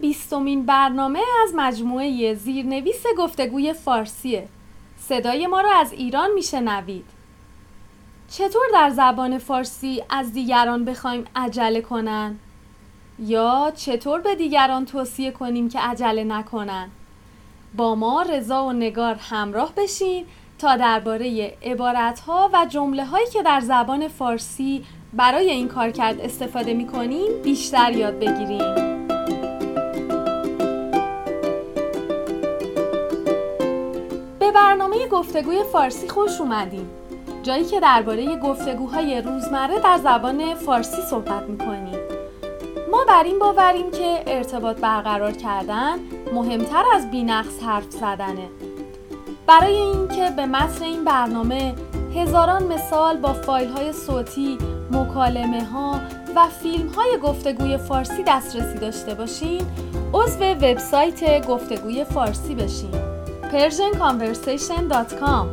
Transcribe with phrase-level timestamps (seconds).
[0.00, 4.48] بیستمین برنامه از مجموعه زیرنویس گفتگوی فارسیه
[4.98, 7.04] صدای ما رو از ایران میشنوید
[8.30, 12.38] چطور در زبان فارسی از دیگران بخوایم عجله کنن؟
[13.18, 16.90] یا چطور به دیگران توصیه کنیم که عجله نکنن؟
[17.76, 20.24] با ما رضا و نگار همراه بشین
[20.58, 26.74] تا درباره عبارتها و جمله هایی که در زبان فارسی برای این کار کرد استفاده
[26.74, 28.87] می کنیم بیشتر یاد بگیریم
[34.78, 36.90] برنامه گفتگوی فارسی خوش اومدیم
[37.42, 41.98] جایی که درباره گفتگوهای روزمره در زبان فارسی صحبت می کنیم
[42.90, 45.98] ما بر این باوریم که ارتباط برقرار کردن
[46.34, 48.48] مهمتر از بینقص حرف زدنه.
[49.46, 51.74] برای اینکه به متن این برنامه
[52.16, 54.58] هزاران مثال با فایل های صوتی،
[54.90, 56.00] مکالمه ها
[56.36, 59.66] و فیلم های گفتگوی فارسی دسترسی داشته باشین
[60.14, 63.07] عضو وبسایت گفتگوی فارسی بشین.
[63.52, 65.46] persianconversation.com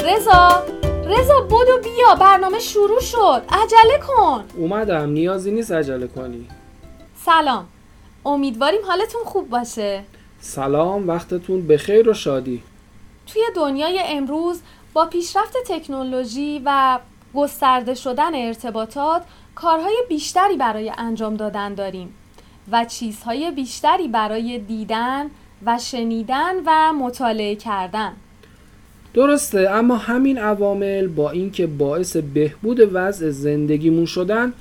[0.00, 0.64] رضا
[1.06, 3.42] رضا بودو بیا برنامه شروع شد.
[3.50, 4.44] عجله کن.
[4.56, 6.48] اومدم نیازی نیست عجله کنی.
[7.24, 7.68] سلام.
[8.26, 10.02] امیدواریم حالتون خوب باشه.
[10.40, 12.62] سلام وقتتون بخیر و شادی.
[13.26, 14.60] توی دنیای امروز
[14.92, 16.98] با پیشرفت تکنولوژی و
[17.34, 19.22] گسترده شدن ارتباطات
[19.54, 22.14] کارهای بیشتری برای انجام دادن داریم
[22.72, 25.26] و چیزهای بیشتری برای دیدن
[25.66, 28.12] و شنیدن و مطالعه کردن.
[29.14, 34.52] درسته اما همین عوامل با اینکه باعث بهبود وضع زندگیمون شدن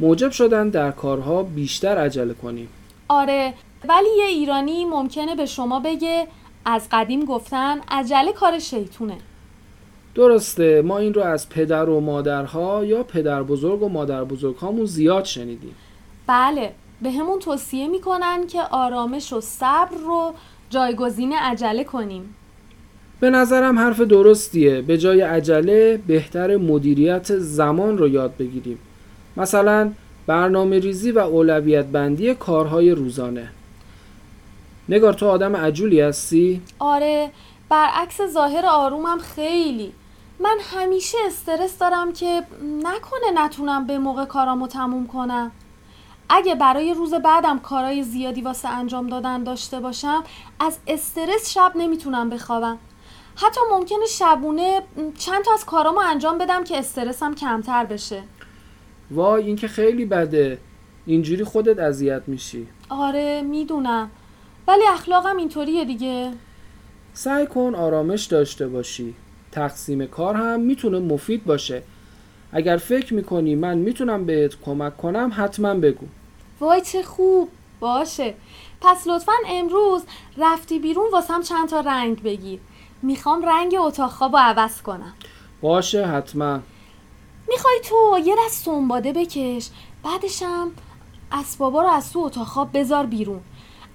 [0.00, 2.68] موجب شدن در کارها بیشتر عجله کنیم.
[3.08, 3.54] آره
[3.88, 6.26] ولی یه ایرانی ممکنه به شما بگه
[6.64, 9.16] از قدیم گفتن عجله کار شیطونه.
[10.14, 14.84] درسته ما این رو از پدر و مادرها یا پدر بزرگ و مادر بزرگ هامون
[14.84, 15.74] زیاد شنیدیم.
[16.26, 16.72] بله
[17.02, 20.34] به همون توصیه می‌کنن که آرامش و صبر رو
[20.70, 22.34] جایگزین عجله کنیم.
[23.20, 24.82] به نظرم حرف درستیه.
[24.82, 28.78] به جای عجله بهتر مدیریت زمان رو یاد بگیریم.
[29.36, 29.92] مثلا
[30.26, 33.48] برنامه ریزی و اولویت بندی کارهای روزانه.
[34.88, 37.30] نگار تو آدم عجولی هستی؟ آره
[37.68, 39.92] برعکس ظاهر آرومم خیلی.
[40.40, 45.50] من همیشه استرس دارم که نکنه نتونم به موقع کارامو تموم کنم.
[46.28, 50.24] اگه برای روز بعدم کارای زیادی واسه انجام دادن داشته باشم
[50.60, 52.78] از استرس شب نمی‌تونم بخوابم.
[53.36, 54.82] حتی ممکنه شبونه
[55.18, 58.22] چند تا از کارامو انجام بدم که استرسم کمتر بشه.
[59.10, 60.58] وای این که خیلی بده.
[61.06, 62.68] اینجوری خودت اذیت میشی.
[62.88, 64.10] آره می‌دونم.
[64.68, 66.32] ولی اخلاقم اینطوریه دیگه.
[67.12, 69.14] سعی کن آرامش داشته باشی.
[69.52, 71.82] تقسیم کار هم می‌تونه مفید باشه.
[72.52, 76.06] اگر فکر می‌کنی من می‌تونم بهت کمک کنم حتما بگو.
[76.60, 77.48] وای چه خوب.
[77.80, 78.34] باشه.
[78.80, 80.02] پس لطفا امروز
[80.36, 82.60] رفتی بیرون واسم چند تا رنگ بگیر.
[83.02, 85.12] می‌خوام رنگ اتاق خواب عوض کنم.
[85.60, 86.60] باشه حتما.
[87.48, 89.70] می‌خوای تو یه دست سنباده بکش
[90.04, 90.70] بعدشم
[91.32, 93.40] اسبابا رو از تو اتاق خواب بذار بیرون.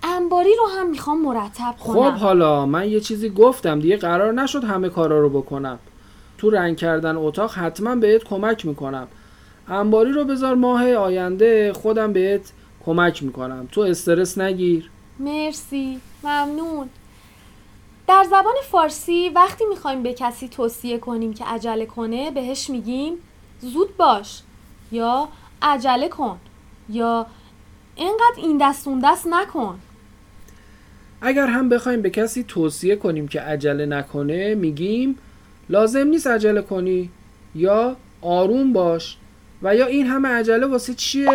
[0.07, 2.11] انباری رو هم می‌خوام مرتب کنم.
[2.11, 3.79] خب حالا من یه چیزی گفتم.
[3.79, 5.79] دیگه قرار نشد همه کارا رو بکنم.
[6.37, 9.07] تو رنگ کردن اتاق حتما بهت کمک می‌کنم.
[9.67, 12.51] انباری رو بذار ماه آینده خودم بهت
[12.85, 13.67] کمک می‌کنم.
[13.71, 14.89] تو استرس نگیر.
[15.19, 15.99] مرسی.
[16.23, 16.89] ممنون.
[18.07, 23.13] در زبان فارسی وقتی می‌خوایم به کسی توصیه کنیم که عجله کنه بهش میگیم
[23.61, 24.41] زود باش
[24.91, 25.27] یا
[25.61, 26.37] عجله کن
[26.89, 27.25] یا
[27.95, 29.79] اینقدر این دست اون دست نکن.
[31.27, 35.17] اگر هم بخوایم به کسی توصیه کنیم که عجله نکنه میگیم
[35.69, 37.09] لازم نیست عجله کنی
[37.55, 39.17] یا آروم باش
[39.61, 41.29] و یا این همه عجله واسه چیه؟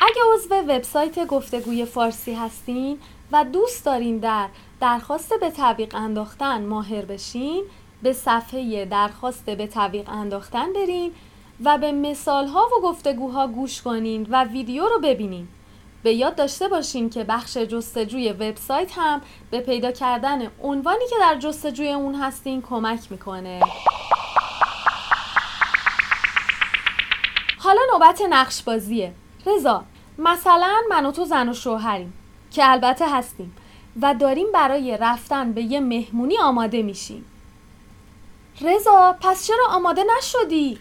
[0.00, 2.98] اگه عضو وبسایت گفتگوی فارسی هستین
[3.32, 4.48] و دوست دارین در
[4.80, 7.64] درخواست به تعویق انداختن ماهر بشین
[8.02, 11.12] به صفحه درخواست به تعویق انداختن برین
[11.64, 15.48] و به مثال ها و گفتگوها گوش کنین و ویدیو رو ببینین
[16.08, 19.20] به یاد داشته باشین که بخش جستجوی وبسایت هم
[19.50, 23.60] به پیدا کردن عنوانی که در جستجوی اون هستین کمک می‌کنه.
[27.58, 29.12] حالا نوبت نقش بازیه
[29.46, 29.84] رضا
[30.18, 32.12] مثلا من و تو زن و شوهریم
[32.50, 33.56] که البته هستیم
[34.02, 37.24] و داریم برای رفتن به یه مهمونی آماده میشیم.
[38.60, 40.78] رضا پس چرا آماده نشدی؟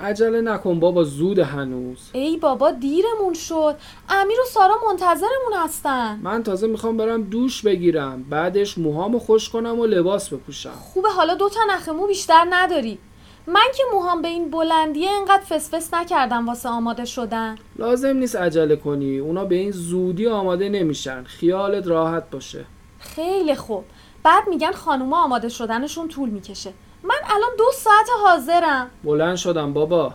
[0.00, 2.10] عجله نکن بابا زود هنوز.
[2.12, 3.76] ای بابا دیرمون شد.
[4.08, 6.20] امیر و سارا منتظرمون هستن.
[6.22, 8.22] من تازه می‌خوام برم دوش بگیرم.
[8.30, 10.70] بعدش موهامو خوش کنم و لباس بپوشم.
[10.70, 12.98] خوبه حالا دو تا نخ مو بیشتر نداری.
[13.46, 17.56] من که موهام به این بلندیه انقدر فسفس نکردم واسه آماده شدن.
[17.78, 19.18] لازم نیست عجله کنی.
[19.18, 21.24] اونا به این زودی آماده نمیشن.
[21.24, 22.64] خیالت راحت باشه.
[22.98, 23.84] خیلی خوب.
[24.22, 26.72] بعد میگن خانوما آماده شدنشون طول می‌کشه.
[27.02, 28.90] من الان دو ساعت حاضرم.
[29.04, 30.14] بلند شدم بابا.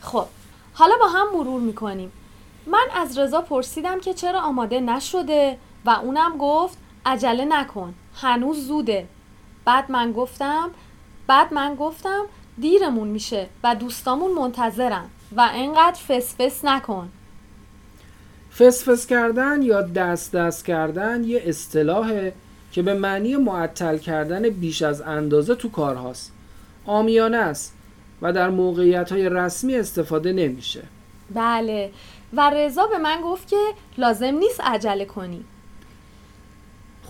[0.00, 0.26] خب
[0.74, 2.12] حالا با هم مرور می‌کنیم.
[2.66, 9.08] من از رضا پرسیدم که چرا آماده نشده و اونم گفت عجله نکن هنوز زوده.
[9.64, 10.70] بعد من گفتم
[11.26, 12.24] بعد من گفتم
[12.58, 15.04] دیرمون میشه و دوستامون منتظرن
[15.36, 17.08] و انقدر فسفس نکن.
[18.58, 22.34] فسفس کردن یا دست دست کردن یه اصطلاحه.
[22.72, 26.32] که به معنی معطل کردن بیش از اندازه تو کارهاست
[26.86, 27.74] آمیانه است
[28.22, 30.82] و در موقعیت های رسمی استفاده نمیشه.
[31.34, 31.90] بله.
[32.32, 33.56] و رضا به من گفت که
[33.98, 35.44] لازم نیست عجله کنی.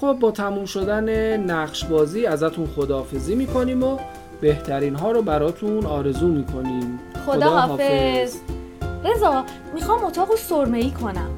[0.01, 3.99] خب با تموم شدن نقش بازی ازتون خداحافظی می‌کنیم و
[4.41, 6.99] بهترین ها رو براتون آرزو می‌کنیم.
[7.27, 8.37] خدا حافظ
[9.05, 9.45] رضا
[9.75, 11.31] می‌خوام اتاق رو سرمه ای کنم.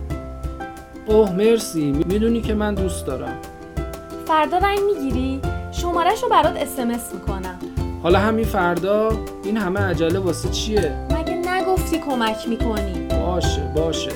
[1.07, 1.93] اوه مرسی.
[1.93, 3.39] می‌دونی که من دوست دارم.
[4.29, 5.41] فردا رنگ می‌گیری؟
[5.73, 7.59] شمارش رو برات اسمس می‌کنم
[8.03, 9.11] حالا همین فردا
[9.45, 14.11] این همه عجله واسه چیه؟ مگه نگفتی کمک می‌کنی باشه باشه